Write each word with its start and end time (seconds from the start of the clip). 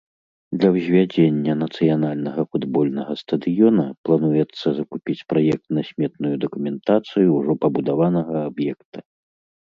Для 0.61 0.69
ўзвядзення 0.75 1.53
нацыянальнага 1.63 2.41
футбольнага 2.55 3.13
стадыёна 3.23 3.85
плануецца 4.09 4.67
закупіць 4.79 5.17
праектна-сметную 5.33 6.31
дакументацыю 6.45 7.27
ўжо 7.37 7.51
пабудаванага 7.67 8.35
аб'екта. 8.49 8.97